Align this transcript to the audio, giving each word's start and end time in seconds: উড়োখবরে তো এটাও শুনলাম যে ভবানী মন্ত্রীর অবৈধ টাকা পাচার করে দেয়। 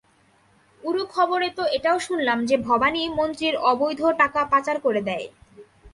উড়োখবরে 0.83 1.49
তো 1.57 1.63
এটাও 1.77 1.97
শুনলাম 1.99 2.39
যে 2.45 2.55
ভবানী 2.67 3.01
মন্ত্রীর 3.09 3.55
অবৈধ 3.71 4.01
টাকা 4.21 4.41
পাচার 4.45 4.77
করে 4.79 5.01
দেয়। 5.01 5.25